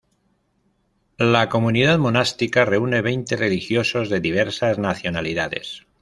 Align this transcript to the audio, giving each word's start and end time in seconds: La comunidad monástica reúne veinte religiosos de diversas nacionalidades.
La 1.19 1.47
comunidad 1.49 1.99
monástica 1.99 2.65
reúne 2.65 3.03
veinte 3.03 3.35
religiosos 3.35 4.09
de 4.09 4.19
diversas 4.19 4.79
nacionalidades. 4.79 5.85